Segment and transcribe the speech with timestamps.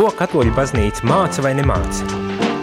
[0.00, 2.06] Ko katoļu baznīca māca vai nemāca?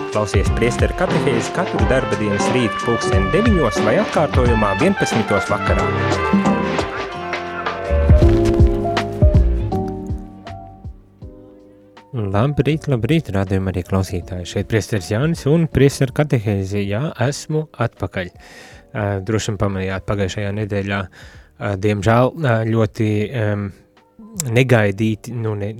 [0.09, 5.35] Klausies priesteru katehēzi katru darba dienas rītu pulksteni 9 vai atkārtojumā 11.
[5.51, 5.85] vakarā.
[12.18, 14.50] Labrīt, labrīt, rādījumā arī klausītāji.
[14.56, 18.34] Šeit priesteris Jānis un priesteru katehēzi, jā, esmu atpakaļ.
[18.34, 23.12] Uh, droši vien pamanījāt pagājušajā nedēļā, uh, diemžēl uh, ļoti
[24.46, 25.72] negaidīti, nu, ne,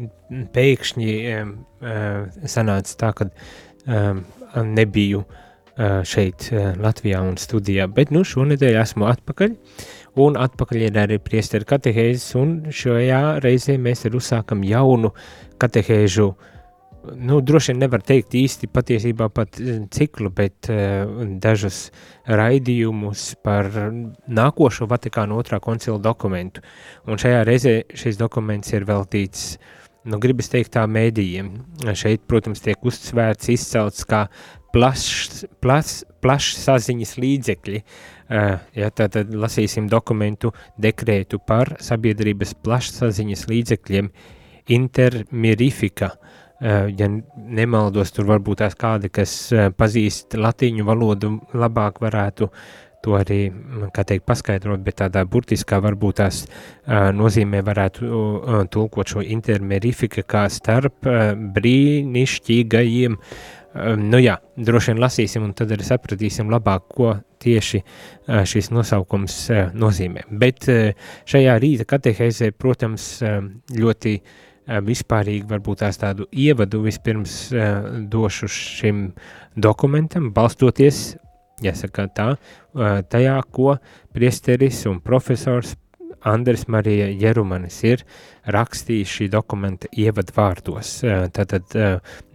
[0.54, 4.24] pēkšņi um, uh, sanāca tā, ka um,
[4.74, 9.56] nebiju uh, šeit uh, Latvijā un studijā, bet nu šonedēļ esmu atpakaļ,
[10.24, 15.14] un atpakaļ ir arī priesteru katehēzes, un šajā reizē mēs arī uzsākam jaunu
[15.62, 16.54] katehēžu uh,
[17.16, 21.88] nu, droši vien nevar teikt īsti patiesībā pat eh, ciklu, bet uh, dažus
[22.28, 23.70] raidījumus par
[24.28, 26.64] nākošo Vatikānu otrā koncila dokumentu.
[27.08, 29.58] Un šajā reizē šis dokuments ir veltīts,
[30.08, 31.52] nu, gribas teikt tā mēdījiem.
[31.98, 34.26] Šeit, protams, tiek uzsvērts, izcelts kā
[34.76, 37.84] plašs, plašs, plašs saziņas līdzekļi.
[38.28, 40.52] Uh, ja, tad, tad lasīsim dokumentu
[40.84, 44.12] dekrētu par sabiedrības plašsaziņas līdzekļiem
[44.76, 52.50] intermirifika, uh, ja nemaldos, tur varbūt tās kādi, kas eh, pazīst latīņu valodu, labāk varētu
[53.06, 58.10] to arī, mm, kā teikt, paskaidrot, bet tādā burtiskā varbūt tās uh, nozīmē varētu
[58.74, 61.06] tulkot šo intermerifika kā starp
[61.56, 63.20] brīnišķīgajiem,
[64.02, 67.84] nu jā, droši vien lasīsim un tad arī sapratīsim labāk, ko tieši
[68.50, 69.38] šis nosaukums
[69.78, 70.26] nozīmē.
[70.42, 73.12] Bet šajā rīta katehēzē, protams,
[73.78, 79.08] ļoti uh, Eh, vispārīgi varbūt tās tādu ievadu vispirms uh, došu šim
[79.56, 81.16] dokumentam, balstoties,
[81.64, 83.78] jāsaka tā, uh, tajā, ko
[84.16, 85.76] priesteris un profesors
[86.28, 88.04] Andris Marija Jerumanis ir
[88.52, 90.98] rakstījis šī dokumenta ievadu vārdos.
[91.06, 91.78] Uh, tātad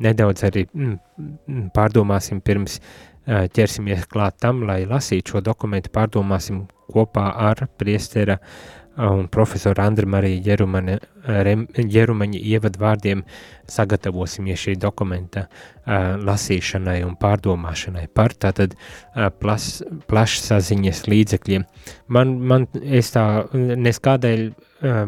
[0.01, 0.99] nedaudz arī mm,
[1.47, 2.81] mm pārdomāsim pirms
[3.23, 10.07] ķersimies klāt tam, lai lasītu šo dokumentu, pārdomāsim kopā ar priestera uh, un profesora Andra
[10.07, 13.23] Marija Ģerumaņa ievadvārdiem
[13.71, 21.65] sagatavosimies šī dokumenta uh, lasīšanai un pārdomāšanai par tātad uh, plas, plašsaziņas līdzekļiem.
[22.13, 25.07] Man, man es tā neskādēļ uh,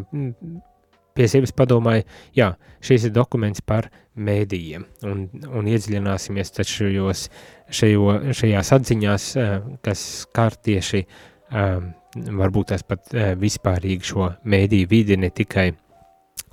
[1.14, 7.26] pie sevis padomāju, jā, šis ir dokuments par mēdījiem un, un iedziļināsimies taču šajos,
[7.74, 14.90] šajo, šajās atziņās, uh, kas skar tieši uh, varbūt tās pat eh, vispārīgi šo mēdīju
[14.90, 15.72] vidi, ne tikai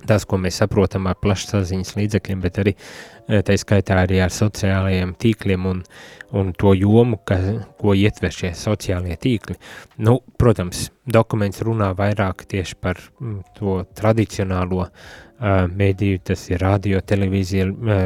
[0.06, 5.14] tas, ko mēs saprotam ar plašsaziņas līdzekļiem, bet arī eh, tā skaitā arī ar sociālajiem
[5.22, 5.82] tīkliem un,
[6.38, 7.38] un to jomu, ka,
[7.80, 9.58] ko ietver šie sociālie tīkli.
[10.02, 17.02] Nu, protams, dokuments runā vairāk tieši par mm, to tradicionālo uh, mēdīju, tas ir radio,
[17.06, 18.00] televīzija, uh,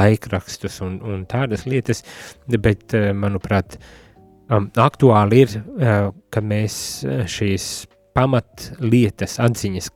[0.00, 2.04] laikrakstus un, un tādas lietas,
[2.48, 4.01] bet, uh, manuprāt, uh,
[4.50, 6.76] um, aktuāli ir, uh, ka mēs
[7.06, 7.86] uh, šīs
[8.16, 9.90] pamatlietas atziņas,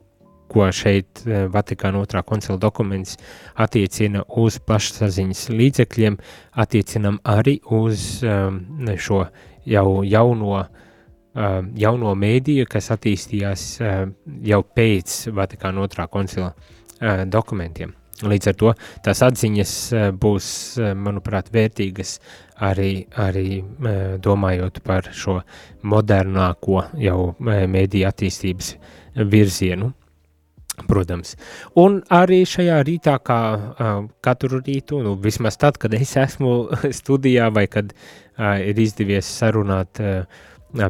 [0.53, 3.17] ko šeit uh, Vatikāna otrā koncila dokuments
[3.59, 6.19] attiecina uz plašsaziņas līdzekļiem,
[6.63, 8.63] attiecinam arī uz um,
[8.97, 9.25] šo
[9.67, 14.03] jau jauno, uh, jauno mēdīju, kas attīstījās uh,
[14.47, 17.97] jau pēc Vatikāna otrā koncila uh, dokumentiem.
[18.25, 18.73] Līdz ar to
[19.05, 19.73] tās atziņas
[20.17, 20.47] būs,
[20.97, 22.15] manuprāt, vērtīgas
[22.65, 23.61] arī, arī
[24.25, 25.43] domājot par šo
[25.85, 28.73] modernāko jau mēdīju attīstības
[29.29, 29.93] virzienu.
[30.85, 31.33] Protams.
[31.81, 36.51] Un arī šajā rītā, kā uh, katru rītu, nu, vismaz tad, kad es esmu
[37.01, 40.43] studijā vai kad uh, ir izdevies sarunāt uh,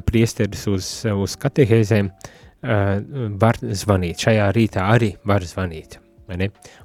[0.09, 2.83] priesteris uz, uz katehēzēm, uh,
[3.39, 4.27] var zvanīt.
[4.27, 6.01] Šajā rītā arī var zvanīt.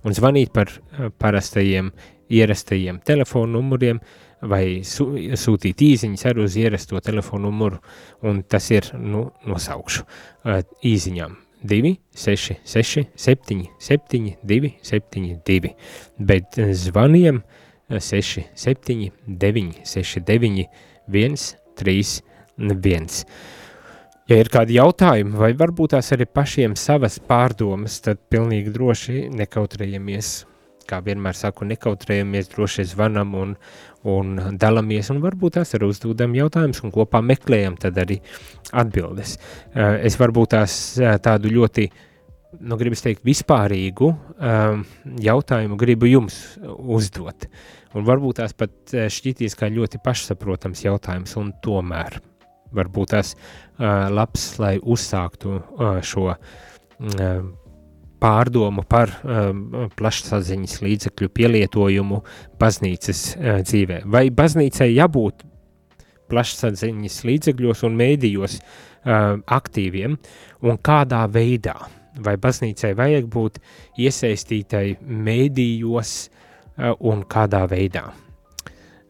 [0.06, 1.92] Un zvanīt par uh, parastajiem,
[2.32, 4.02] ierastajiem telefonu numuriem,
[4.42, 7.82] vai su, sūtīt īsiņas arī uz ierasto telefonu numuru,
[8.26, 10.06] un tas ir, nu, nosaukšu.
[10.46, 15.74] Uh, īsiņām 2, 6, 6, 7, 7, 2, 7, 2,
[16.18, 17.44] bet zvaniem
[17.90, 20.66] 6, 7, 9, 6, 9,
[21.08, 21.36] 1,
[21.78, 22.24] 3,
[22.58, 23.08] 1.
[24.32, 30.30] Ja ir kādi jautājumi, vai varbūt tās arī pašiem savas pārdomas, tad pilnīgi droši nekautrējamies.
[30.88, 33.52] Kā vienmēr saku, nekautrējamies, droši zvanam un,
[34.08, 38.22] un dalamies, un varbūt tās arī uzdodam jautājumus un kopā meklējam tad arī
[38.72, 39.36] atbildes.
[39.76, 40.80] Es varbūt tās
[41.28, 41.90] tādu ļoti,
[42.64, 44.88] nu gribas teikt, vispārīgu um,
[45.28, 46.42] jautājumu gribu jums
[46.72, 47.52] uzdot,
[47.92, 52.22] un varbūt tās pat šķitīs kā ļoti pašsaprotams jautājums, un tomēr
[52.76, 56.38] varbūt tās uh, labs, lai uzsāktu uh, šo uh,
[58.22, 59.16] pārdomu par
[59.98, 62.20] plašsaziņas līdzekļu pielietojumu
[62.62, 63.22] baznīcas
[63.66, 64.04] dzīvē.
[64.14, 65.42] Vai baznīcai jābūt
[66.30, 68.60] plašsaziņas līdzekļos un mēdījos
[69.58, 70.20] aktīviem
[70.62, 71.80] un kādā veidā?
[72.22, 73.58] Vai baznīcai vajag būt
[74.06, 76.18] iesaistītai mēdījos
[77.02, 78.12] un kādā veidā?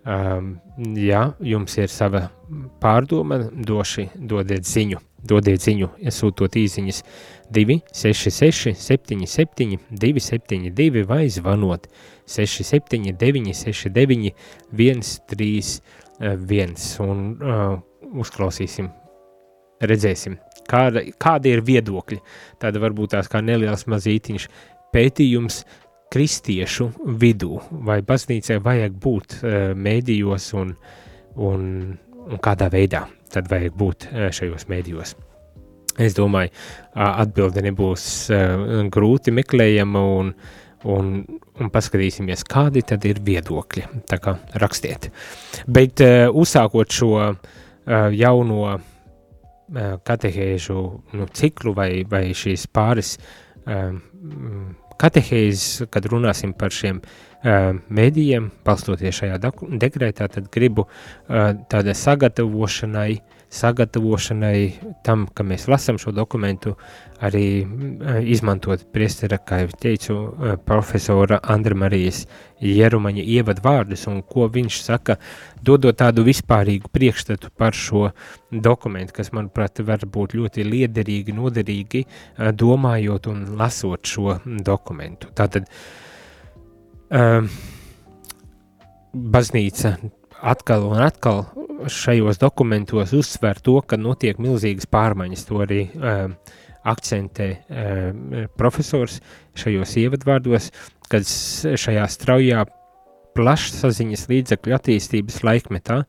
[0.01, 0.55] Um,
[0.97, 2.23] ja jums ir sava
[2.81, 4.97] pārdoma, doši, dodiet ziņu,
[5.29, 7.03] dodiet ziņu, iesūtot īziņas
[7.53, 11.85] 266 77 272 vai zvanot
[12.25, 14.33] 679 69
[14.73, 15.85] 131
[17.05, 17.77] un uh,
[18.25, 18.89] uzklausīsim,
[19.85, 22.17] redzēsim, kāda, kādi ir viedokļi.
[22.57, 24.49] Tāda varbūt tās kā neliels mazītiņš
[24.95, 25.61] pētījums,
[26.11, 26.89] kristiešu
[27.21, 30.73] vidū, vai baznīcai vajag būt uh, mēdījos un,
[31.39, 31.67] un,
[32.27, 35.15] un kādā veidā tad vajag būt uh, šajos mēdījos.
[36.01, 36.53] Es domāju,
[36.95, 40.31] atbilde nebūs uh, grūti meklējama un,
[40.91, 41.09] un,
[41.59, 43.87] un paskatīsimies, kādi tad ir viedokļi.
[44.09, 45.09] Tā kā rakstiet.
[45.67, 47.11] Bet uzsākot šo
[48.15, 48.77] jauno
[50.07, 50.79] katehēžu
[51.17, 53.17] nu, ciklu vai, vai šīs pāris
[55.01, 63.11] katehēzes, kad runāsim par šiem uh, mēdījiem, balstoties šajā dekrētā, tad gribu uh, tādai sagatavošanai,
[63.51, 64.59] sagatavošanai
[65.03, 66.75] tam, ka mēs lasām šo dokumentu,
[67.21, 72.23] arī uh, izmantot priestera, kā jau teicu, uh, profesora Andra Marijas
[72.61, 75.17] Jerumaņa ievadvārdus un ko viņš saka,
[75.61, 78.07] dodot tādu vispārīgu priekšstatu par šo
[78.51, 82.05] dokumentu, kas, manuprāt, var būt ļoti liederīgi, noderīgi,
[82.61, 85.31] domājot un lasot šo dokumentu.
[85.37, 85.67] Tātad
[87.09, 87.49] um,
[89.13, 89.97] baznīca
[90.41, 91.45] atkal un atkal
[91.89, 96.35] šajos dokumentos uzsver to, ka notiek milzīgas pārmaiņas, to arī um,
[96.87, 99.19] akcentē um, profesors
[99.57, 100.71] šajos ievadvārdos,
[101.11, 102.65] kad šajā straujā
[103.37, 106.01] plašsaziņas līdzekļu attīstības laikmetā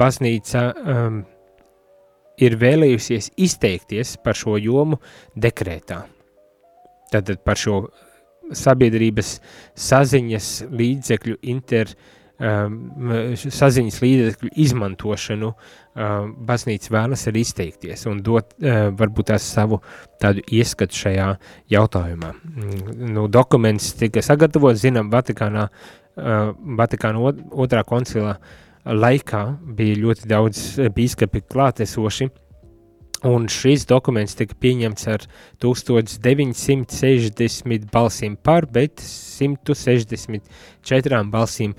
[0.00, 1.20] baznīca um,
[2.42, 4.98] ir vēlējusies izteikties par šo jomu
[5.36, 6.00] dekrētā.
[7.12, 7.84] Tātad par šo
[8.56, 9.36] sabiedrības
[9.78, 18.88] saziņas līdzekļu inter, um, saziņas līdzekļu izmantošanu um, baznīca vēlas arī izteikties un dot uh,
[18.98, 19.78] varbūt tās savu
[20.22, 21.28] tādu ieskatu šajā
[21.70, 22.30] jautājumā.
[22.32, 26.50] Mm, nu, dokuments tika sagatavots, zinām, Vatikānā, uh,
[26.80, 27.18] Vatikāna
[27.52, 28.38] otrā koncila
[28.82, 29.42] laikā
[29.76, 30.58] bija ļoti daudz
[30.96, 32.26] bīskapi klātesoši,
[33.22, 35.22] Un šis dokuments tika pieņemts ar
[35.62, 41.70] 1960 balsīm par, bet 164 balsīm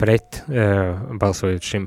[0.00, 1.86] pret uh, balsojot šim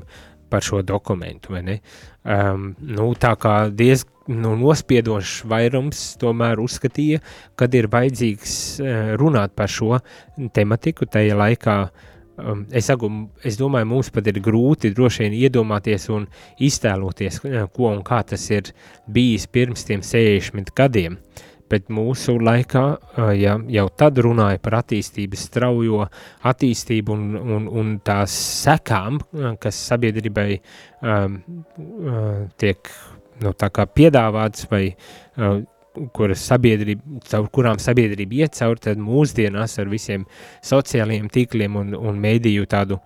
[0.50, 1.54] par šo dokumentu?
[1.54, 7.20] Um, nu, tā kā diezgan nu, nospiedošs vairums tomēr uzskatīja,
[7.58, 9.98] kad ir vajadzīgs uh, runāt par šo
[10.56, 13.08] tematiku tajā laikā, uh, Um, es, saku,
[13.46, 16.24] es domāju, mums pat ir grūti droši vien iedomāties un
[16.66, 17.38] iztēloties,
[17.76, 18.72] ko un kā tas ir
[19.06, 21.20] bijis pirms tiem 60 gadiem.
[21.70, 22.84] Bet mūsu laikā
[23.38, 26.02] ja, jau tad runāja par attīstības straujo
[26.44, 28.34] attīstību un, un, un tās
[28.64, 29.18] sekām,
[29.62, 31.38] kas sabiedrībai um,
[32.60, 32.90] tiek
[33.42, 35.62] nu, piedāvāts vai uh,
[36.14, 40.26] kuras sabiedrība, caur kurām sabiedrība iet caur, tad mūsdienās ar visiem
[40.64, 43.00] sociālajiem tīkliem un, un mēdīju tādu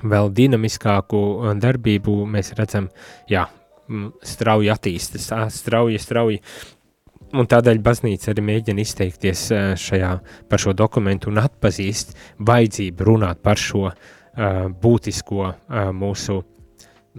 [0.00, 1.20] vēl dinamiskāku
[1.60, 2.88] darbību mēs redzam,
[3.30, 3.46] jā,
[4.24, 6.40] strauji attīstas, strauji, strauji,
[7.36, 9.44] un tādēļ baznīca arī mēģina izteikties
[9.80, 10.14] šajā,
[10.50, 13.94] par šo dokumentu un atpazīst vajadzību runāt par šo uh,
[14.82, 16.40] būtisko uh, mūsu,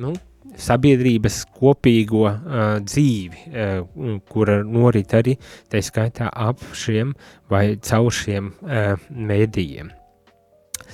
[0.04, 0.14] nu,
[0.60, 5.38] sabiedrības kopīgo uh, dzīvi, uh, kura norit arī,
[5.72, 7.14] tā skaitā, ap šiem
[7.52, 9.92] vai caur šiem uh, mēdījiem.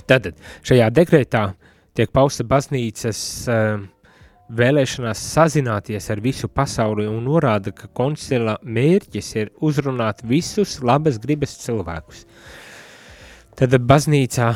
[0.08, 1.44] Tātad šajā dekrētā
[1.98, 3.20] tiek pausta baznīcas
[3.50, 3.80] uh,
[4.54, 11.58] vēlēšanās sazināties ar visu pasauli un norāda, ka koncila mērķis ir uzrunāt visus labas gribas
[11.64, 12.24] cilvēkus.
[13.58, 14.52] Tad baznīcā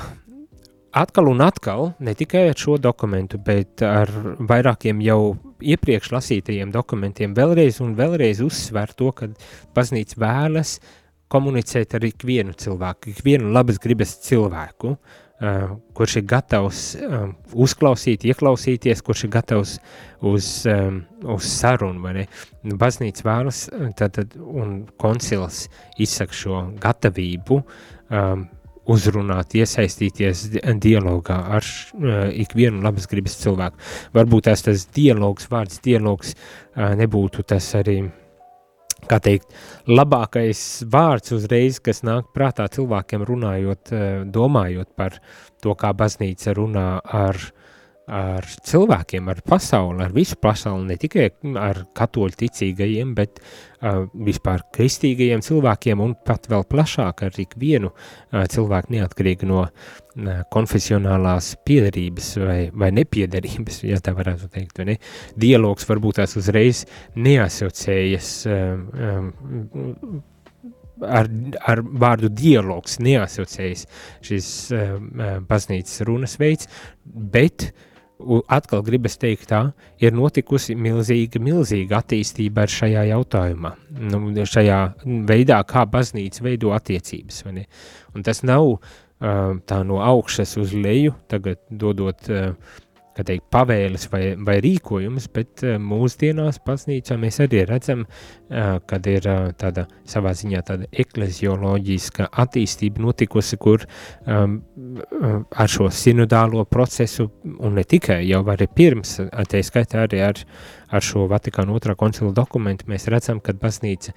[1.01, 7.35] atkal un atkal, ne tikai ar šo dokumentu, bet ar vairākiem jau iepriekš lasītajiem dokumentiem,
[7.37, 9.31] vēlreiz un vēlreiz uzsver to, ka
[9.75, 10.77] baznīca vēlas
[11.31, 15.30] komunicēt ar ikvienu cilvēku, ikvienu labas gribas cilvēku, uh,
[15.97, 17.33] kurš ir gatavs um,
[17.65, 19.75] uzklausīt, ieklausīties, kurš ir gatavs
[20.21, 21.01] uz, um,
[21.33, 22.27] uz sarunu, ne?
[22.77, 23.65] Baznīca vēlas,
[23.97, 25.65] tad, un koncils
[25.97, 27.61] izsaka šo gatavību
[28.91, 30.47] uzrunāt, iesaistīties
[30.81, 31.67] dialogā ar
[32.33, 33.77] ikvienu labas gribas cilvēku.
[34.15, 36.35] Varbūt tas, tas dialogs, vārds dialogs
[36.75, 38.01] nebūtu tas arī,
[39.11, 39.51] kā teikt,
[39.91, 43.95] labākais vārds uzreiz, kas nāk prātā cilvēkiem runājot,
[44.31, 45.19] domājot par
[45.61, 47.60] to, kā baznīca runā ar uh,
[48.11, 54.65] ar cilvēkiem, ar pasauli, ar visu pasauli, ne tikai ar katoļu ticīgajiem, bet uh, vispār
[54.75, 62.33] kristīgajiem cilvēkiem un pat vēl plašāk ar ikvienu uh, cilvēku neatkarīgi no uh, konfesionālās piederības
[62.41, 64.97] vai, vai nepiederības, ja tā varētu teikt, vai ne?
[65.39, 66.83] Dialogs varbūt tās uzreiz
[67.15, 68.73] neasociējas uh,
[69.07, 70.17] um,
[71.07, 71.31] ar,
[71.63, 73.87] ar vārdu dialogs neasociējas
[74.27, 74.99] šis uh,
[75.47, 76.67] baznīcas runas veids,
[77.07, 77.87] bet uh,
[78.51, 79.61] atkal gribas teikt tā,
[80.01, 83.73] ir notikusi milzīga, milzīga attīstība ar šajā jautājumā,
[84.11, 84.79] nu, šajā
[85.29, 87.43] veidā, kā baznīca veido attiecības?
[88.15, 88.81] Un tas nav uh,
[89.67, 92.53] tā no augšas uz leju, tagad dodot uh,
[93.17, 99.07] kā teikt, pavēles vai, vai rīkojums, bet uh, mūsdienās baznīcā mēs arī redzam, uh, kad
[99.11, 103.85] ir uh, tāda savā ziņā tāda eklezioloģiska attīstība notikusi, kur
[104.25, 104.59] um,
[105.51, 109.17] ar šo sinodālo procesu, un ne tikai jau arī pirms,
[109.51, 110.39] tā skaitā arī ar,
[110.91, 114.15] ar šo Vatikānu otrā koncila dokumentu, mēs redzam, ka baznīca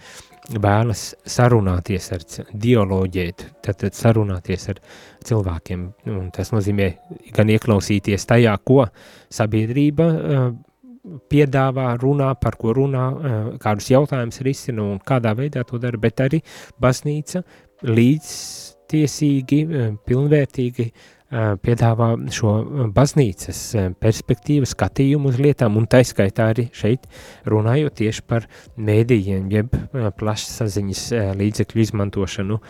[0.52, 4.80] vēlas sarunāties ar dialoģēt, tad, tad sarunāties ar
[5.24, 6.90] cilvēkiem, un tas nozīmē
[7.34, 8.84] gan ieklausīties tajā, ko
[9.32, 10.46] sabiedrība uh,
[11.32, 16.20] piedāvā, runā, par ko runā, uh, kādus jautājumus risina un kādā veidā to dara, bet
[16.24, 16.42] arī
[16.80, 17.44] baznīca
[17.88, 20.90] līdztiesīgi, uh, pilnvērtīgi
[21.64, 22.52] piedāvā šo
[22.94, 23.60] baznīcas
[24.02, 27.08] perspektīvu, skatījumu uz lietām, un taiskaitā arī šeit
[27.50, 29.74] runājot tieši par mēdījiem, jeb
[30.20, 31.06] plašsaziņas
[31.40, 32.60] līdzekļu izmantošanu,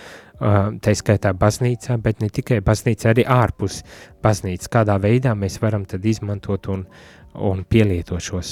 [0.85, 3.83] taiskaitā baznīcā, bet ne tikai baznīcā, arī ārpus
[4.25, 6.87] baznīcas, kādā veidā mēs varam tad izmantot un,
[7.35, 8.51] un pielietot šos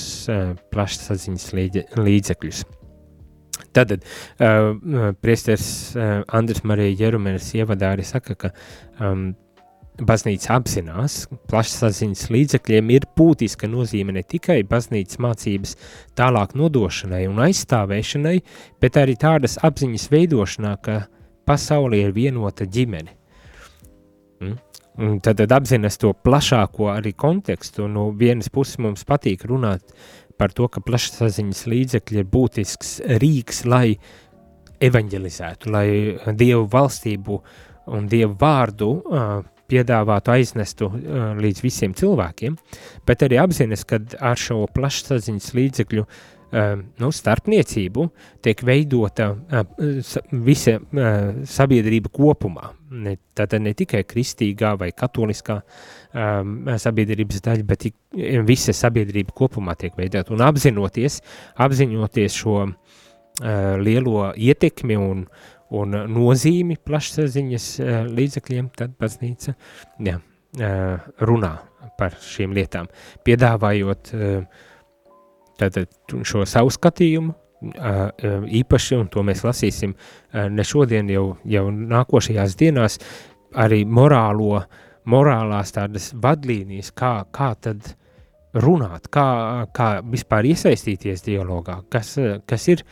[0.72, 1.50] plašsaziņas
[1.98, 2.64] līdzekļus.
[3.72, 8.50] Tātad uh, priesteris uh, Andris Marija Jerumenes ievadā arī saka, ka
[9.00, 9.30] um,
[10.00, 15.76] baznīca apzinās, plašsaziņas līdzekļiem ir būtiska nozīme ne tikai baznīcas mācības
[16.18, 18.36] tālāk nodošanai un aizstāvēšanai,
[18.80, 21.02] bet arī tādas apziņas veidošanā, ka
[21.48, 23.16] pasaulē ir vienota ģimene.
[24.40, 24.58] Mm?
[25.02, 29.94] Un tad, tad apzinas to plašāko arī kontekstu, no vienas puses mums patīk runāt
[30.36, 33.94] par to, ka plašsaziņas līdzekļi ir būtisks rīks, lai
[34.82, 35.86] evanģelizētu, lai
[36.36, 37.38] Dievu valstību
[37.92, 39.32] un Dievu vārdu uh,
[39.72, 42.58] piedāvātu aiznestu uh, līdz visiem cilvēkiem,
[43.08, 46.12] bet arī apzinas, ka ar šo plašsaziņas līdzekļu uh,
[47.00, 48.06] nu, starpniecību
[48.44, 49.64] tiek veidota uh,
[50.44, 52.72] visa uh, sabiedrība kopumā.
[52.92, 57.88] Ne, tātad ne tikai kristīgā vai katoliskā um, sabiedrības daļa, bet
[58.48, 60.34] visa sabiedrība kopumā tiek veidota.
[60.36, 61.22] Un apzinoties,
[61.56, 62.76] apzinoties šo uh,
[63.80, 65.24] lielo ietekmi un,
[65.72, 69.54] un nozīmi plašsaziņas eh, līdzekļiem, tad baznīca
[70.04, 70.18] jā,
[70.58, 71.52] eh, runā
[71.98, 72.90] par šīm lietām,
[73.26, 74.66] piedāvājot eh,
[75.60, 79.92] tātad šo savu skatījumu, īpaši, un to mēs lasīsim
[80.50, 82.96] ne šodien, jau, jau nākošajās dienās,
[83.54, 84.64] arī morālo,
[85.06, 87.92] morālās tādas vadlīnijas, kā, kā tad
[88.58, 89.28] runāt, kā,
[89.78, 92.16] kā vispār iesaistīties dialogā, kas,
[92.50, 92.82] kas ir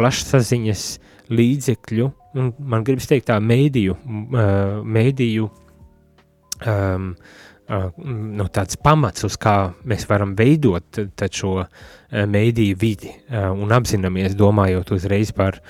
[0.00, 0.86] plašsaziņas
[1.30, 2.08] līdzekļu,
[2.40, 3.96] un man gribas teikt tā mēdīju,
[4.86, 5.46] mēdīju
[6.66, 7.12] um,
[7.70, 9.54] nu, tāds pamats, uz kā
[9.86, 10.98] mēs varam veidot
[11.30, 11.52] šo
[12.10, 15.60] mēdīju vidi un apzināmies, domājot uzreiz par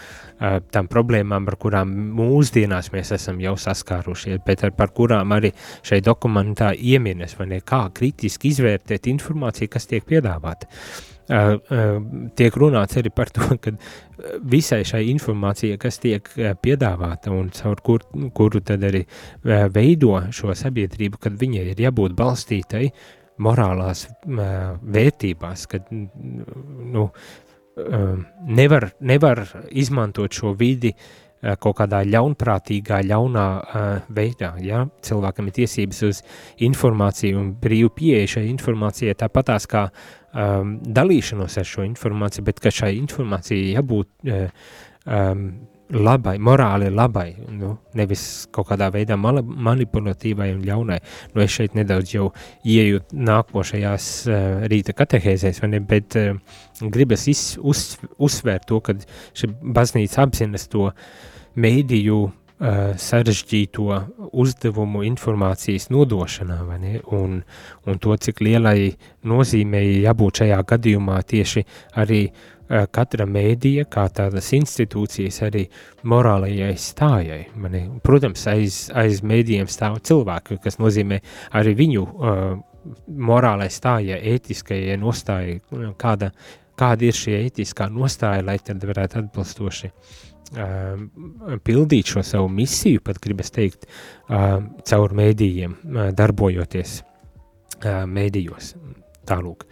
[0.72, 5.52] tām problēmām, ar kurām mūsdienās mēs esam jau saskārušies, bet ar, par kurām arī
[5.84, 10.70] šeit dokumentā ieminas, vai ne, kā kritiski izvērtēt informāciju, kas tiek piedāvāta.
[11.30, 13.72] Tiek runāts arī par to, ka
[14.50, 16.26] visai šai informācijai, kas tiek
[16.62, 19.04] piedāvāta un caur kur, kuru tad arī
[19.70, 22.88] veido šo sabiedrību, kad viņai ir jābūt balstītai
[23.40, 27.08] morālās vērtībās, kad nu,
[28.60, 30.96] nevar, nevar izmantot šo vidi
[31.40, 33.44] kaut kādā ļaunprātīgā, ļaunā
[34.12, 34.50] veidā.
[34.60, 34.82] Ja?
[35.06, 36.20] Cilvēkam ir tiesības uz
[36.66, 42.62] informāciju un brīvu pieeja šai informācijai tāpatās kā uh, um, dalīšanos ar šo informāciju, bet
[42.62, 44.70] ka šai informācijai jābūt uh,
[45.06, 45.50] um,
[45.90, 51.00] labai, morāli labai, nu, nevis kaut kādā veidā manipulatīvai un ļaunai.
[51.34, 52.28] Nu, es šeit nedaudz jau
[52.64, 58.96] ieju nākošajās uh, rīta katehēzēs, ne, bet uh, gribas iz, uz, uzsvērt to, ka
[59.34, 60.90] šī baznīca apzinas to
[61.60, 62.20] mēdīju
[62.60, 63.88] sarežģīto
[64.36, 66.60] uzdevumu informācijas nodošanā,
[67.16, 67.40] un,
[67.88, 68.90] un to, cik lielai
[69.24, 71.64] nozīmei jābūt šajā gadījumā tieši
[72.02, 72.22] arī
[72.94, 75.64] katra mēdīja, kā tādas institūcijas arī
[76.06, 77.40] morālajai stājai.
[77.58, 81.18] Mani, protams, aiz, aiz mēdījiem stāv cilvēki, kas nozīmē
[81.58, 82.44] arī viņu uh,
[83.30, 85.58] morālai stājai, ētiskajai nostājai,
[86.00, 86.30] kāda,
[86.80, 91.04] kāda ir šī ētiskā nostāja, lai tad varētu atbilstoši uh,
[91.66, 98.74] pildīt šo savu misiju, pat gribas teikt, uh, caur mēdījiem, uh, darbojoties uh, mēdījos.
[99.28, 99.68] Tālūk.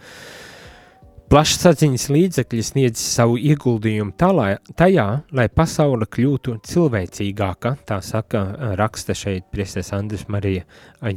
[1.29, 4.47] Plašsaziņas līdzekļi sniedz savu ieguldījumu talā,
[4.79, 5.03] tajā,
[5.37, 8.41] lai pasaule kļūtu cilvēcīgāka, tā saka
[8.79, 10.63] raksta šeit priestes Andris Marija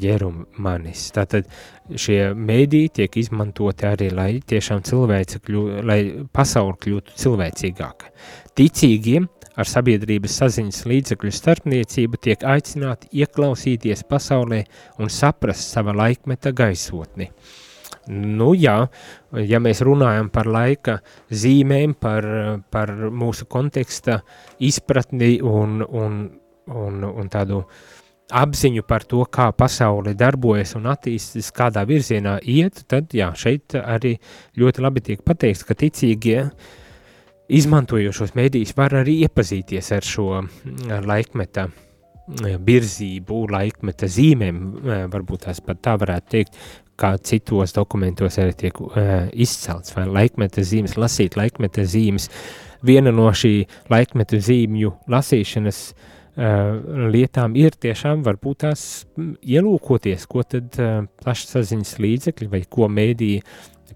[0.03, 1.07] Jerumanis.
[1.17, 1.49] Tātad
[1.97, 8.13] šie mēdī tiek izmantoti arī, lai tiešām cilvēce kļūtu, lai pasaule kļūtu cilvēcīgāka.
[8.53, 14.61] Ticīgiem ar sabiedrības saziņas līdzekļu starpniecību tiek aicināti ieklausīties pasaulē
[15.01, 17.33] un saprast sava laikmeta gaisotni.
[18.11, 18.77] Nu, jā,
[19.47, 20.99] ja mēs runājam par laika
[21.31, 22.27] zīmēm, par,
[22.73, 24.21] par mūsu konteksta
[24.59, 26.23] izpratni un, un,
[26.67, 27.63] un, un tādu
[28.33, 34.17] apziņu par to, kā pasaule darbojas un attīstas, kādā virzienā iet, tad jā, šeit arī
[34.59, 36.49] ļoti labi tiek pateikts, ka ticīgie
[37.53, 40.29] izmantojošos mēdījus var arī iepazīties ar šo
[41.07, 41.69] laikmeta
[42.41, 44.63] virzību, laikmeta zīmēm,
[45.13, 46.59] varbūt tās pat tā varētu teikt,
[47.03, 52.29] kā citos dokumentos arī tiek uh, izcelts, vai laikmeta zīmes, lasīt laikmeta zīmes.
[52.87, 53.55] Viena no šī
[53.91, 56.81] laikmeta zīmju lasīšanas uh,
[57.13, 58.87] lietām ir tiešām varbūt tās
[59.19, 63.47] ielūkoties, ko tad uh, plašsaziņas līdzekļi vai ko mēdīja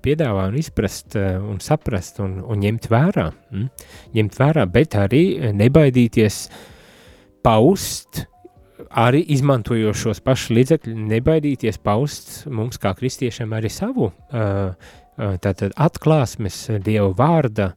[0.06, 3.28] piedāvā un izprast uh, un saprast un, un ņemt vērā.
[3.52, 3.68] Mm?
[4.16, 6.46] Ņemt vērā, bet arī nebaidīties
[7.46, 8.24] paust
[8.96, 14.10] arī izmantojot šos pašus līdzekļus, nebaidīties paust mums, kā kristiešiem, arī savu
[15.16, 17.70] tātad atklāsmes Dieva vārda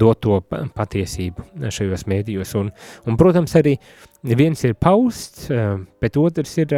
[0.00, 0.40] doto
[0.76, 2.54] patiesību šajos mēdījos.
[2.60, 2.70] Un,
[3.06, 3.76] un, protams, arī
[4.24, 5.46] viens ir paust,
[6.00, 6.72] bet otrs ir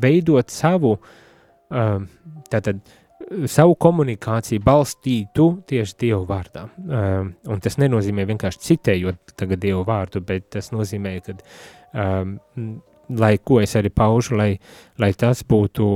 [0.00, 0.96] veidot savu,
[1.68, 2.80] tātad,
[3.50, 6.66] savu komunikāciju balstītu tieši Dievu vārdā.
[6.78, 11.34] Um, un tas nenozīmē vienkārši citējot tagad Dievu vārdu, bet tas nozīmē, ka,
[11.98, 12.36] um,
[13.18, 14.52] lai ko es arī paužu, lai,
[15.02, 15.88] lai tas būtu,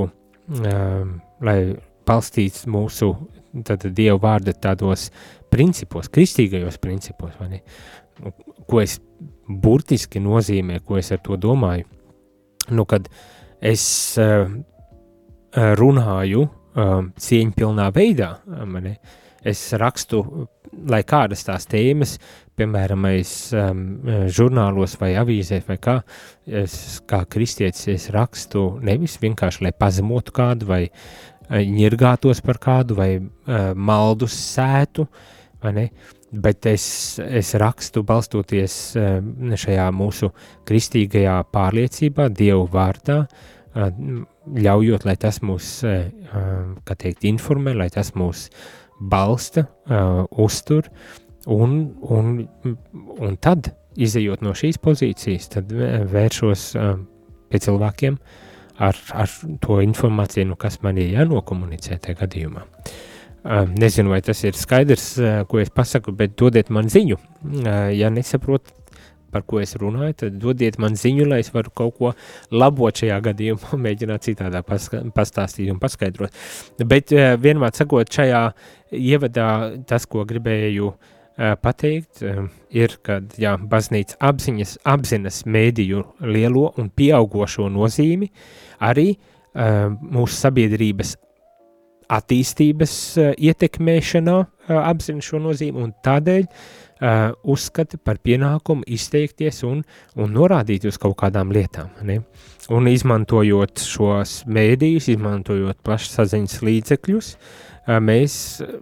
[0.59, 1.15] um,
[1.47, 1.57] lai
[2.07, 3.13] balstīts mūsu
[3.67, 5.09] tad, Dievu vārda tādos
[5.51, 7.63] principos, kristīgajos principos, vai ne?
[8.67, 8.99] Ko es
[9.47, 11.87] burtiski nozīmē, ko es ar to domāju.
[12.71, 13.07] Nu, kad
[13.59, 13.83] es
[14.21, 14.51] uh,
[15.79, 18.35] runāju um, cieņpilnā veidā.
[18.65, 18.95] Mani.
[19.41, 20.19] Es rakstu,
[20.85, 22.19] lai kādas tās tēmas,
[22.59, 23.79] piemēram, es um,
[24.29, 25.95] žurnālos vai avīzē vai kā,
[26.45, 32.95] es kā kristietis es rakstu nevis vienkārši, lai pazemotu kādu vai uh, ņirgātos par kādu
[32.99, 35.07] vai uh, maldus sētu,
[35.63, 35.85] vai ne,
[36.31, 36.85] bet es,
[37.19, 39.17] es rakstu balstoties uh,
[39.65, 40.31] šajā mūsu
[40.69, 43.89] kristīgajā pārliecībā, Dievu vārdā, uh,
[44.47, 45.73] ļaujot, lai tas mūs,
[46.87, 48.47] kā teikt, informē, lai tas mūs
[49.01, 49.67] balsta,
[50.41, 50.89] uztur,
[51.49, 52.33] un, un,
[53.17, 56.65] un tad, izējot no šīs pozīcijas, tad vēršos
[57.51, 58.17] pie cilvēkiem
[58.81, 62.65] ar, ar to informāciju, nu, kas man ir jānokomunicē tajā gadījumā.
[63.73, 65.15] Nezinu, vai tas ir skaidrs,
[65.49, 67.17] ko es pasaku, bet dodiet man ziņu.
[67.97, 68.75] Ja nesaprotat,
[69.31, 72.11] par ko es runāju, tad dodiet man ziņu, lai es varu kaut ko
[72.53, 76.35] labot šajā gadījumā, mēģināt citādā pastāstīt un paskaidrot.
[76.87, 78.43] Bet eh, vienmēr sakot, šajā
[78.97, 79.47] ievadā
[79.87, 82.43] tas, ko gribēju eh, pateikt, eh,
[82.83, 88.31] ir, kad jā, baznīca apziņas, apzinas mēdīju lielo un pieaugošo nozīmi
[88.81, 89.13] arī
[89.51, 91.09] mūsu sabiedrības
[92.15, 92.93] attīstības
[93.35, 94.35] ietekmēšanā
[94.77, 96.61] apzina šo nozīmi un tādēļ uh,
[97.01, 99.81] uh, uzskata par pienākumu izteikties un,
[100.15, 101.91] un norādīt uz kaut kādām lietām.
[102.07, 102.21] Ne?
[102.71, 108.35] Un izmantojot šos mēdījus, izmantojot plašsaziņas līdzekļus, uh, mēs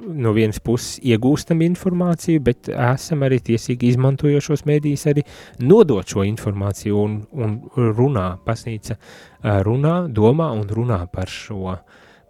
[0.03, 5.25] no vienas puses iegūstam informāciju, bet esam arī tiesīgi izmantojot šos mēdījus arī
[5.63, 7.58] nodot šo informāciju un, un
[7.95, 11.77] runā, pasnīca uh, runā, domā un runā par, šo,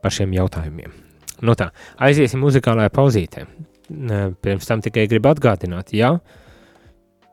[0.03, 0.93] par šiem jautājumiem.
[1.39, 1.69] No tā,
[2.03, 3.45] aiziesim muzikālajā pauzītē
[3.89, 6.17] pirms tam tikai gribu atgādināt, ja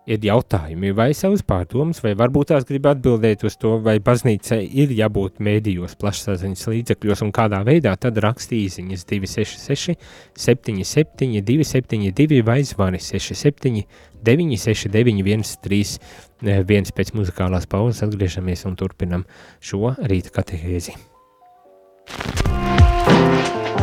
[0.06, 4.94] ir jautājumi vai savas pārdomas, vai varbūt tās grib atbildēt uz to, vai baznīcai ir
[4.94, 9.96] jābūt mēdījos, plašsaziņas līdzekļos un kādā veidā, tad raksti īziņas 266
[10.46, 13.82] 77 272 vai zvani 67
[14.26, 19.26] 969 131 pēc muzikālās pauzes atgriežamies un turpinam
[19.60, 20.94] šo rīta katehēzi.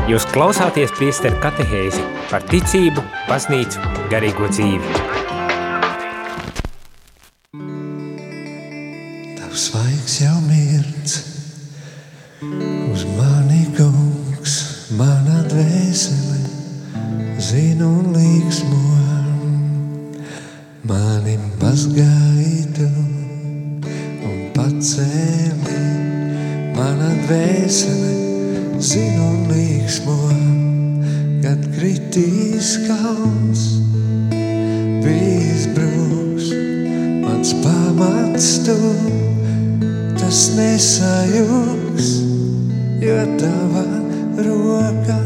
[0.03, 3.79] Jūs klausāties priesteru katehēzi par ticību, baznīcu,
[4.11, 4.89] garīgo dzīvi.
[9.37, 11.13] Tavs svaigs jau mirds,
[12.91, 14.57] uz mani kungs,
[14.99, 16.41] mana dvēsele,
[17.39, 18.81] zinu un līksmo.
[20.91, 22.91] Mani mazgāja
[24.27, 25.79] un pacēli,
[26.75, 28.32] mana dvēsele,
[28.83, 30.17] zinu līksmo,
[31.39, 33.61] kad kritīs kalns,
[35.05, 36.49] bijis brūks,
[37.23, 38.75] mans pamats tu,
[40.19, 42.09] tas nesajūgs,
[43.05, 43.85] jo tava
[44.49, 45.19] roka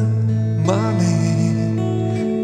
[0.67, 1.49] mani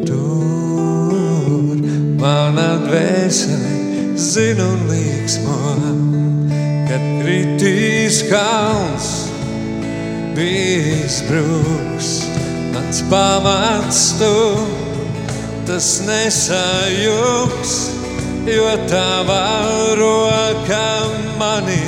[0.10, 1.78] tur.
[2.24, 5.60] Mana dvēsele zinu līksmo,
[6.90, 9.23] kad kritīs kalns,
[10.34, 12.10] bijis brūks,
[12.74, 14.34] mans pamats tu,
[15.68, 17.74] tas nesajūgs,
[18.50, 19.44] jo tavā
[20.00, 20.88] roka
[21.40, 21.86] mani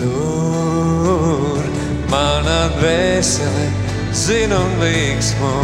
[0.00, 1.62] tur.
[2.10, 3.66] Mana dvēsele
[4.14, 5.54] zina un līksmo,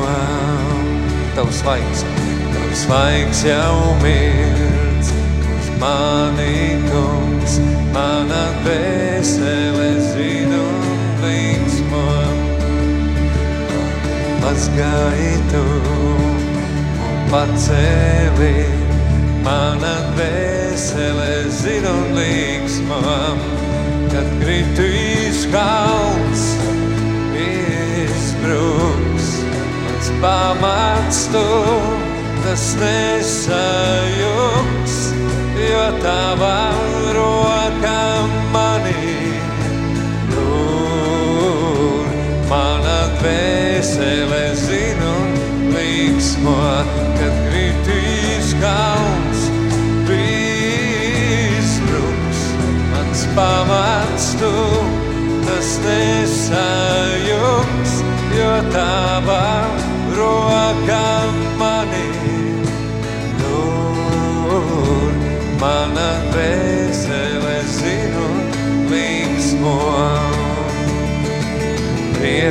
[1.37, 2.07] tavs svaigs,
[2.55, 5.13] tavs svaigs jau mirds,
[5.59, 7.61] uz mani kungs,
[7.95, 9.90] mana dvēsele
[14.41, 15.61] mazgājitu
[15.95, 18.57] un pacēli,
[19.45, 23.01] mana dvēsele zina un līksmo,
[24.13, 26.43] kad kritīs kalns,
[27.45, 29.29] izbruks,
[29.87, 31.49] mans pamats tu,
[32.45, 33.77] tas nesajūgs,
[35.71, 36.90] jo tava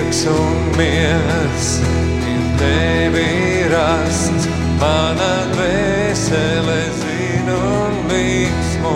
[0.09, 1.81] prieks un miers
[2.25, 4.47] ir tevi rasts.
[4.79, 8.95] Mana dvēsele zina un līksmo.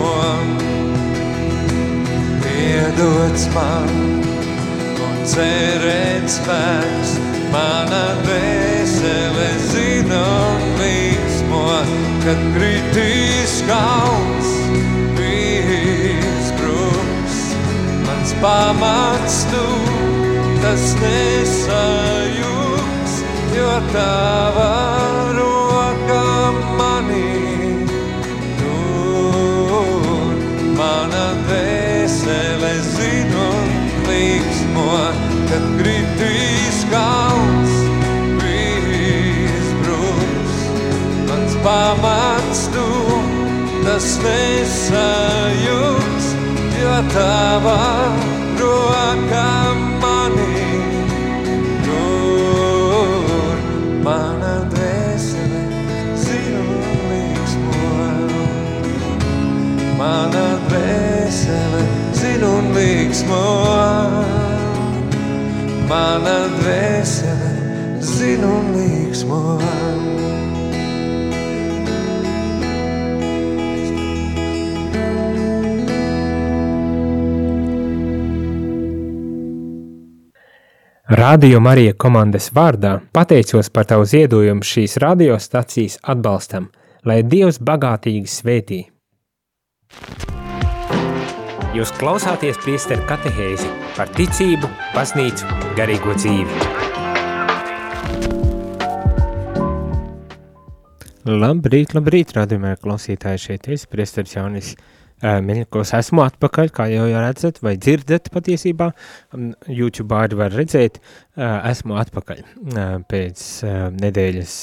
[2.42, 3.94] Piedots man
[5.06, 7.18] un cerēt spēks.
[7.52, 11.66] Mana dvēsele zina un līksmo,
[12.24, 14.50] kad kritīs kalns,
[15.14, 17.38] bijis bruks.
[18.08, 20.03] Mans pamats tu
[20.64, 23.12] tas nesajūgs,
[23.52, 24.72] jo tava
[25.36, 26.24] roka
[26.78, 27.84] manī
[28.60, 30.32] tur.
[30.78, 33.68] Mana dvēsele zinu un
[34.08, 34.88] līksmo,
[35.52, 37.72] kad kritīs kalns,
[38.40, 40.56] bijis brūks.
[41.28, 42.88] Mans pamats tu,
[43.84, 46.26] tas nesajūgs,
[46.80, 47.80] jo tava
[48.62, 49.83] roka manī
[63.14, 63.42] un līksmo.
[65.88, 69.60] Mana dvēsele zinu līksmo.
[81.14, 86.72] Radio Marija komandas vārdā pateicos par tavu ziedojumu šīs radiostacijas atbalstam,
[87.04, 88.84] lai Dievs bagātīgi svētī.
[91.74, 96.58] Jūs klausāties priesteru katehēzi par ticību, baznīcu, garīgo dzīvi.
[101.26, 104.68] Labrīt, labrīt, radījumē klausītāji šeit es, priesteris Jaunis
[105.24, 108.92] Miļņakos esmu atpakaļ, kā jau redzat, vai dzirdat patiesībā,
[109.66, 111.00] YouTube arī var redzēt,
[111.40, 112.44] esmu atpakaļ
[113.10, 113.42] pēc
[113.98, 114.54] nedēļas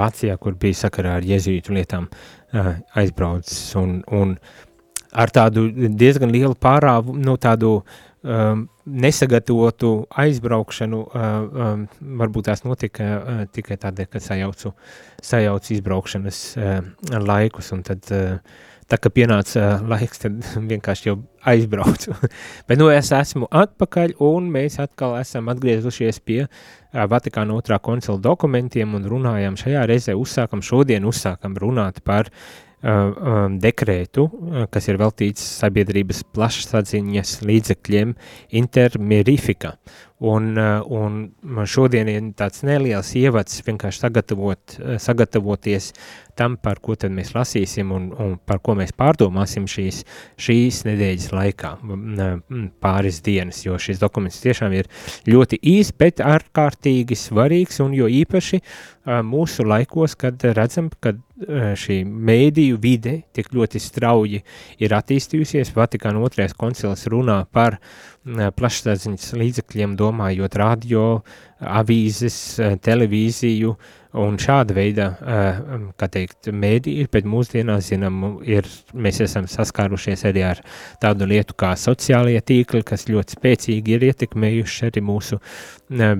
[0.00, 2.10] Vācijā, kur bija sakarā ar jezītu lietām
[2.98, 4.34] aizbraucis un, un
[5.12, 7.80] ar tādu diezgan lielu pārāvu, nu, tādu
[8.22, 9.92] um, nesagatavotu
[10.22, 11.28] aizbraukšanu, uh,
[11.66, 11.84] um,
[12.22, 14.74] varbūt tās notika uh, tikai tādēļ, ka sajaucu,
[15.22, 16.82] sajaucu izbraukšanas uh,
[17.18, 18.38] laikus, un tad uh,
[18.90, 20.38] tā kā pienāca uh, laiks, tad
[20.72, 21.18] vienkārši jau
[21.50, 22.14] aizbraucu.
[22.70, 28.18] Bet nu es esmu atpakaļ un mēs atkal esam atgriezušies pie uh, Vatikāna otrā koncila
[28.22, 34.26] dokumentiem un runājam šajā reizē uzsākam, šodien uzsākam runāt par uh, um, dekrētu,
[34.72, 38.14] kas ir veltīts sabiedrības plašsaziņas līdzekļiem
[38.62, 39.76] intermirifika.
[40.20, 45.94] Un, uh, un šodien ir tāds neliels ievads vienkārši sagatavot, uh, sagatavoties
[46.40, 50.02] tam, par ko tad mēs lasīsim un, un par ko mēs pārdomāsim šīs,
[50.40, 51.72] šīs nedēļas laikā,
[52.80, 54.88] pāris dienas, jo šis dokuments tiešām ir
[55.28, 58.60] ļoti īs, bet ārkārtīgi svarīgs un jo īpaši
[59.26, 61.14] mūsu laikos, kad redzam, ka
[61.80, 64.42] šī mēdīju vide tik ļoti strauji
[64.80, 67.78] ir attīstījusies, Vatikāna otrais koncils runā par
[68.26, 71.04] plašsaziņas līdzekļiem, domājot radio,
[71.60, 72.36] avīzes,
[72.84, 75.04] televīziju, uh, Un šāda veida,
[76.00, 80.62] kā teikt, mēdī, bet mūsdienās, zinām, ir, mēs esam saskārušies arī ar
[81.02, 85.38] tādu lietu kā sociālie tīkli, kas ļoti spēcīgi ir ietekmējuši arī mūsu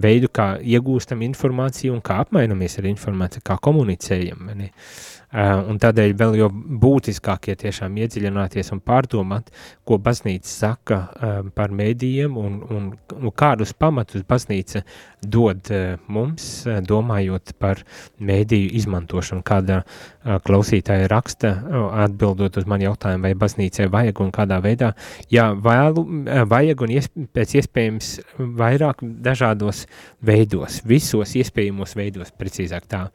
[0.05, 4.53] veidu, kā iegūstam informāciju un kā apmainamies ar informāciju, kā komunicējam.
[4.55, 4.71] Ne?
[4.71, 9.53] Uh, un tādēļ vēl jau būtiskāk ir tiešām iedziļināties un pārdomāt,
[9.87, 14.83] ko baznīca saka uh, par mēdījiem un, un, un kādus pamatus baznīca
[15.23, 17.85] dod uh, mums, domājot par
[18.19, 19.45] mēdīju izmantošanu.
[19.47, 19.83] Kāda
[20.45, 21.53] klausītāja raksta,
[22.05, 24.90] atbildot uz mani jautājumu, vai baznīcai vajag un kādā veidā,
[25.33, 26.05] jā, vēlu,
[26.51, 28.12] vajag un iesp pēc iespējams
[28.61, 29.87] vairāk dažādos
[30.21, 33.07] veidos, visos iespējamos veidos, precīzāk tā,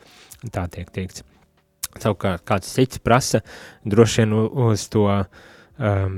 [0.50, 1.26] tā tiek teikts.
[2.02, 3.42] Savukārt kāds cits prasa
[3.88, 5.06] droši vien uz to,
[5.80, 6.18] um,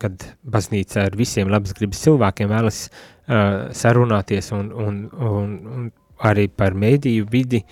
[0.00, 5.88] kad baznīca ar visiem labas gribas cilvēkiem vēlas uh, sarunāties un, un, un, un
[6.26, 7.62] arī par mēdīju vidi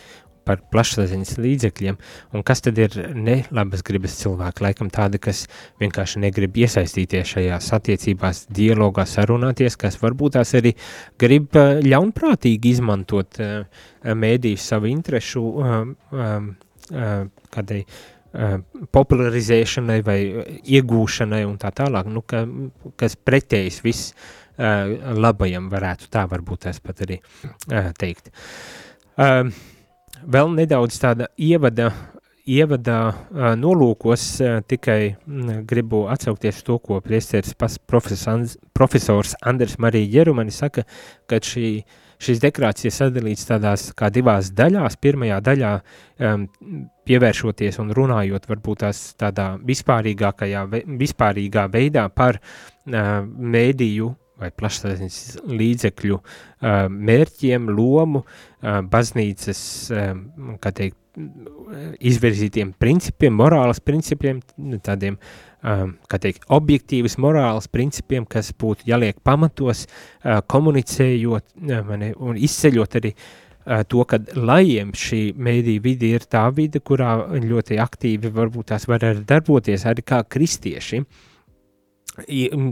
[0.49, 1.99] par plašsaziņas līdzekļiem,
[2.35, 5.45] un kas tad ir nelabas gribas cilvēki, laikam tādi, kas
[5.83, 10.75] vienkārši negrib iesaistīties šajās attiecībās, dialogā sarunāties, kas varbūt tās arī
[11.21, 16.55] grib eh, ļaunprātīgi izmantot uh, mēdījus savu interešu um, um,
[16.93, 17.83] uh, kādai
[18.93, 20.19] popularizēšanai vai
[20.69, 22.43] iegūšanai un tā tālāk, nu, ka,
[23.01, 27.17] kas pretējs viss uh, labajam varētu tā varbūt es pat arī
[27.99, 28.29] teikt.
[29.17, 29.49] Uh,
[30.27, 31.91] vēl nedaudz tāda ievada,
[32.49, 37.55] ievada uh, nolūkos uh, tikai mm, gribu atsaukties to, ko priesteris
[37.87, 40.85] profesors, profesors Andrs Marija Jerumani saka,
[41.29, 41.73] ka šī,
[42.19, 44.99] šīs dekrācijas sadalīts tādās kā divās daļās.
[45.03, 46.47] Pirmajā daļā um,
[47.09, 55.19] pievēršoties un runājot varbūt tās tādā vispārīgākajā, vispārīgā veidā par uh, mēdīju vai plašsaziņas
[55.51, 56.21] līdzekļu
[57.11, 58.25] mērķiem, lomu,
[58.63, 59.61] baznīcas,
[60.63, 60.97] kā teikt,
[61.99, 64.39] izvirzītiem principiem, morālas principiem,
[64.87, 65.19] tādiem,
[65.63, 69.87] kā teikt, objektīvas morālas principiem, kas būtu jāliek pamatos,
[70.23, 73.15] komunicējot mani, un izceļot arī
[73.91, 79.05] to, ka lajiem šī mēdī vidi ir tā vide, kurā ļoti aktīvi varbūt tās var
[79.11, 81.28] arī darboties arī kā kristieši, uh,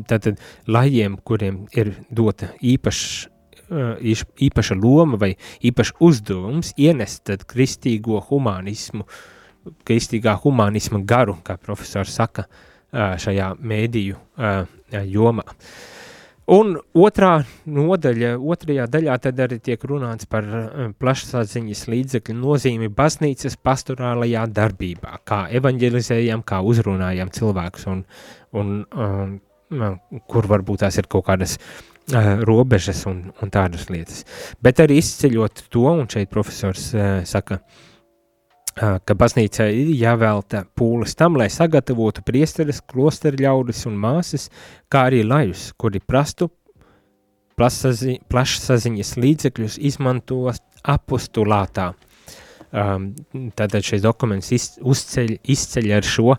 [0.09, 3.31] tātad lajiem, kuriem ir dota īpašs
[3.67, 5.33] īpaša loma vai
[5.67, 9.07] īpaša uzdevums ienest kristīgo humanismu,
[9.85, 12.47] kristīgā humanisma garu, kā profesors saka,
[12.93, 14.17] šajā mēdīju
[15.11, 15.45] jomā.
[16.47, 20.47] Un otrā nodaļa, otrajā daļā tad arī tiek runāts par
[20.95, 28.05] plašsaziņas līdzekļu nozīmi baznīcas pastorālajā darbībā, kā evanģelizējam, kā uzrunājam cilvēkus un,
[28.57, 29.37] un um,
[30.31, 34.25] kur varbūt tās ir kaut kādas uh, robežas un, un tādas lietas.
[34.63, 41.17] Bet arī izceļot to, un šeit profesors uh, saka, uh, ka baznīca ir jāvelta pūles
[41.19, 44.49] tam, lai sagatavotu priesteres, klosteru ļaudis un māsas,
[44.93, 46.51] kā arī lajus, kuri prastu
[47.57, 51.95] plašsaziņas līdzekļus izmantos apostulātā.
[52.77, 53.07] Um,
[53.57, 56.35] tātad šis dokuments iz, uzceļ, izceļ ar šo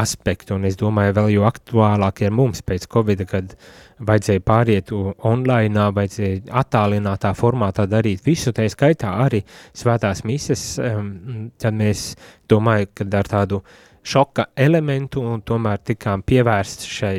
[0.00, 3.52] aspektu, un es domāju, vēl jo aktuālāk ir mums pēc Covid, kad
[4.00, 4.92] vajadzēja pāriet
[5.28, 9.42] online, vajadzēja attālinātā formātā darīt visu, tā skaitā arī
[9.76, 12.14] svētās mises, um, tad mēs
[12.48, 13.60] domāju, ka ar tādu
[14.00, 17.18] šoka elementu un tomēr tikām pievērst šai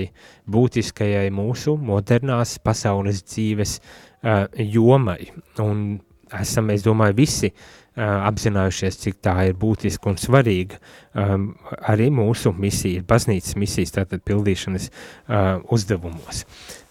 [0.49, 5.29] būtiskajai mūsu modernās pasaules dzīves uh, jomai,
[5.61, 5.85] un
[6.33, 10.79] esam, es domāju, visi uh, apzinājušies, cik tā ir būtiska un svarīga
[11.13, 11.51] um,
[11.89, 16.43] arī mūsu misija, baznīcas misijas, tātad pildīšanas uh, uzdevumos.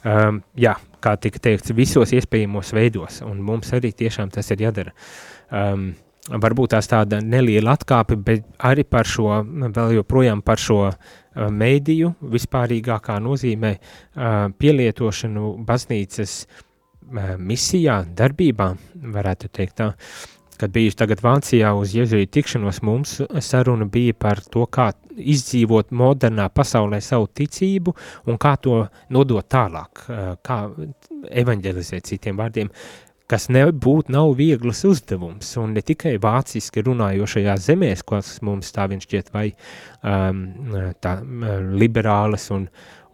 [0.07, 4.95] Um, jā, kā tika teikts, visos iespējamos veidos, un mums arī tiešām tas ir jādara.
[5.51, 5.93] Um,
[6.31, 12.15] varbūt tās tāda neliela atkāpe, bet arī par šo, vēl joprojām par šo uh, mēdīju
[12.31, 18.71] vispārīgākā nozīmē uh, pielietošanu baznīcas uh, misijā, darbībā,
[19.19, 19.93] varētu teikt tā.
[20.63, 26.47] Kad biju tagad Vācijā uz jēzuītu tikšanos, mums saruna bija par to, kā izdzīvot modernā
[26.55, 27.97] pasaulē savu ticību
[28.31, 30.05] un kā to nodot tālāk,
[30.47, 30.59] kā
[31.43, 32.71] evanģelizēt citiem vārdiem.
[32.71, 38.89] Uh, kas nebūtu nav viegls uzdevums, un ne tikai vāciski runājošajās zemēs, kas mums tā
[38.93, 40.43] viņš šķiet vai um,
[41.03, 41.17] tā
[41.73, 42.67] liberālas un,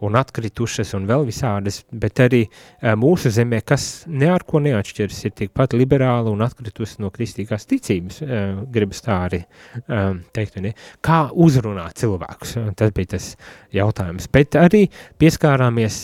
[0.05, 5.21] un atkritušas un vēl visādas, bet arī uh, mūsu zemē, kas ne ar ko neatšķiras,
[5.27, 9.41] ir tikpat liberāla un atkritusi no kristīgās ticības, uh, gribas tā arī
[9.87, 10.73] um, teikt, ne?
[11.05, 13.33] kā uzrunāt cilvēkus, tas bija tas
[13.75, 14.85] jautājums, bet arī
[15.19, 15.99] pieskārāmies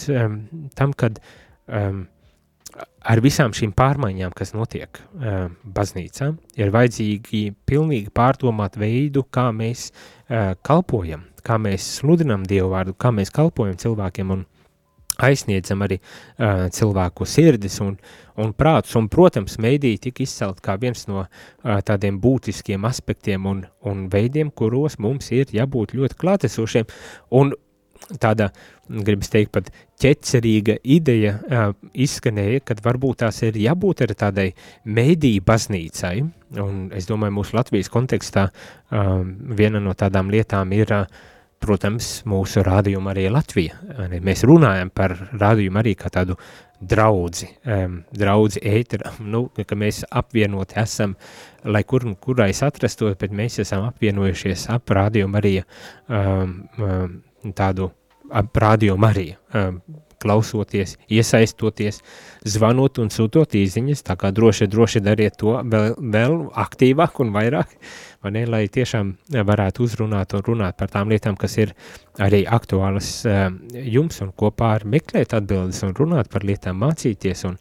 [0.77, 1.19] tam, kad
[3.05, 4.99] ar visām šīm pārmaiņām, kas notiek
[5.75, 9.89] baznīcā, ir vajadzīgi pilnīgi pārdomāt veidu, kā mēs
[10.65, 14.45] kalpojam, kā mēs sludinam Dievu vārdu, kā mēs kalpojam cilvēkiem un
[15.23, 17.95] aizsniedzam arī uh, cilvēku sirdis un,
[18.41, 18.95] un prātus.
[18.99, 21.29] Un, protams, mēdīja tika izcelt kā viens no uh,
[21.86, 26.89] tādiem būtiskiem aspektiem un, un veidiem, kuros mums ir jābūt ļoti klātesošiem.
[27.39, 27.53] Un
[28.21, 28.49] tāda,
[28.89, 29.69] gribas teikt, pat
[30.01, 34.49] ķecerīga ideja uh, izskanēja, kad varbūt tās ir jābūt ar tādai
[34.84, 36.17] mēdīju baznīcai,
[36.62, 39.23] un es domāju, mūsu Latvijas kontekstā uh,
[39.58, 41.31] viena no tādām lietām ir, uh,
[41.65, 43.80] protams, mūsu rādījuma arī Latvija.
[44.23, 46.38] Mēs runājam par rādījumu arī kā tādu
[46.80, 51.15] draudzi, um, draudzi ētera, nu, ka mēs apvienoti esam,
[51.65, 57.21] lai kur, kurais atrastos, bet mēs esam apvienojušies ap rādījumu arī um, um,
[57.56, 57.91] tādu
[58.32, 59.38] rādio Mariju,
[60.25, 62.01] klausoties, iesaistoties,
[62.49, 67.75] zvanot un sūtot īziņas, tā kā droši, droši dariet to vēl, vēl aktīvāk un vairāk,
[68.25, 69.11] vai ne, lai tiešām
[69.45, 71.75] varētu uzrunāt un runāt par tām lietām, kas ir
[72.21, 73.11] arī aktuālas
[73.75, 77.59] jums un kopā ar meklēt atbildes un runāt par lietām, mācīties un,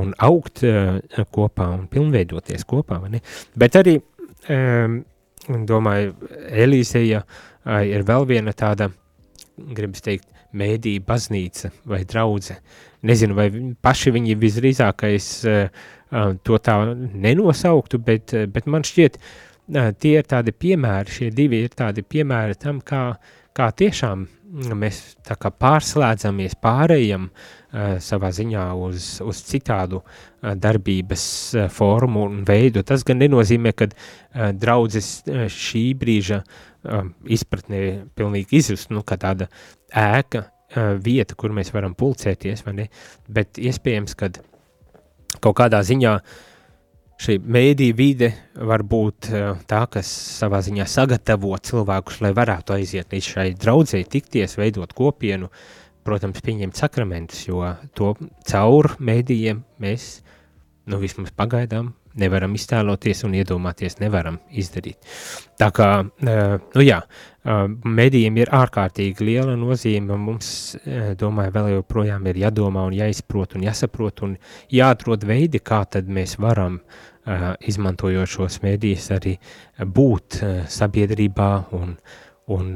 [0.00, 0.64] un augt
[1.34, 3.22] kopā un pilnveidoties kopā, vai ne,
[3.58, 3.98] bet arī,
[5.48, 6.16] domāju,
[6.48, 7.22] Elīzeja
[7.88, 8.88] ir vēl viena tāda,
[9.58, 12.58] gribas teikt, mēdī baznīca vai draudze.
[13.08, 13.48] Nezinu, vai
[13.82, 15.86] paši viņi visdrīzākais uh,
[16.42, 19.18] to tā nenosauktu, bet, bet man šķiet,
[20.00, 23.02] tie ir tādi piemēri, šie divi ir tādi piemēri tam, kā,
[23.52, 31.24] kā tiešām mēs tā kā pārslēdzamies, pārējam uh, savā ziņā uz, uz citādu uh, darbības
[31.54, 32.82] uh, formu un veidu.
[32.86, 37.82] Tas gan nenozīmē, ka uh, draudzes uh, šī brīža uh, izpratnē
[38.18, 39.50] pilnīgi izjust, nu, kā tāda
[39.92, 42.88] ēka, uh, vieta, kur mēs varam pulcēties, vai ne,
[43.28, 44.40] bet iespējams, kad
[45.44, 46.18] kaut kādā ziņā
[47.18, 53.14] šī mēdī vide var būt uh, tā, kas savā ziņā sagatavo cilvēkus, lai varētu aiziet
[53.14, 55.50] līdz šai draudzē, tikties, veidot kopienu,
[56.06, 57.64] protams, pieņemt sakramentus, jo
[57.98, 58.14] to
[58.48, 60.10] caur mēdījiem mēs,
[60.88, 64.98] nu, vismaz pagaidām nevaram iztēloties un iedomāties, nevaram izdarīt.
[65.60, 65.90] Tā kā,
[66.22, 67.00] nu jā,
[67.84, 70.50] medijiem ir ārkārtīgi liela nozīme, mums,
[71.20, 74.34] domāju, vēl joprojām ir jādomā un jāizprot un jāsaprot un
[74.74, 76.80] jāatrod veidi, kā tad mēs varam,
[77.68, 79.34] izmantojot šos medijas, arī
[79.84, 80.40] būt
[80.72, 81.94] sabiedrībā un,
[82.54, 82.68] un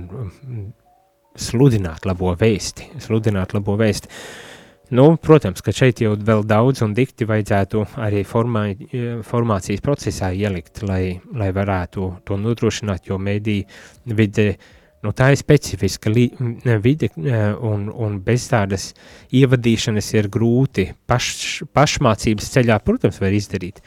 [1.32, 4.10] sludināt labo vēsti, sludināt labo vēsti.
[4.92, 8.66] Nu, protams, ka šeit jau vēl daudz un dikti vajadzētu arī formā,
[9.24, 13.62] formācijas procesā ielikt, lai, lai varētu to nodrošināt, jo mēdī
[14.18, 14.44] vide,
[15.00, 16.26] nu, tā ir specifiska li,
[16.84, 18.90] vide un, un bez tādas
[19.32, 20.90] ievadīšanas ir grūti.
[21.08, 21.30] Paš,
[21.72, 23.80] pašmācības ceļā, protams, var izdarīt,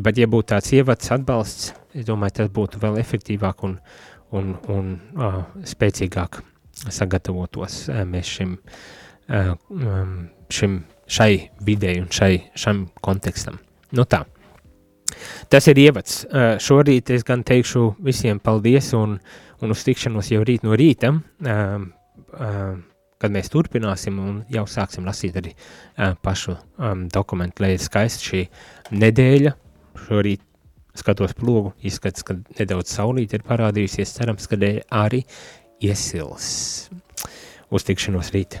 [0.00, 3.76] bet ja būtu tāds ievads atbalsts, es domāju, tas būtu vēl efektīvāk un,
[4.32, 5.38] un, un uh,
[5.74, 6.40] spēcīgāk
[6.88, 10.18] sagatavotos uh, mēs šim uh, um,
[10.52, 13.58] šim, šai videi un šai, šam kontekstam.
[13.96, 14.24] Nu tā.
[15.48, 16.22] Tas ir ievads.
[16.28, 19.16] Uh, šorīt es gan teikšu visiem paldies un,
[19.62, 21.86] un uz tikšanos jau rīt no rīta, uh,
[22.36, 22.74] uh,
[23.18, 28.30] kad mēs turpināsim un jau sāksim lasīt arī uh, pašu um, dokumentu, lai ir skaisti
[28.30, 28.44] šī
[29.00, 29.56] nedēļa.
[30.06, 30.44] Šorīt
[30.98, 34.58] skatos plogu, izskats, ka nedaudz saulīt ir parādījusies, cerams, ka
[35.02, 35.24] arī
[35.82, 36.90] iesils.
[37.70, 38.60] Uz tikšanos rīt!